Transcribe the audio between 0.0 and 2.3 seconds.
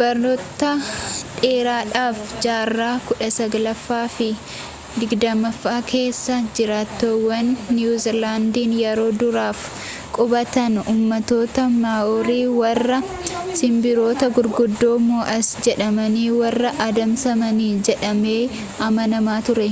baroota dheeraadhaaf